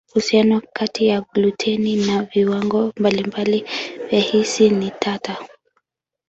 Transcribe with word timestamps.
Uhusiano 0.09 0.61
kati 0.73 1.07
ya 1.07 1.21
gluteni 1.33 1.95
na 2.05 2.23
viwango 2.23 2.93
mbalimbali 2.99 3.65
vya 4.09 4.19
hisi 4.19 4.69
ni 4.69 4.91
tata. 4.99 5.37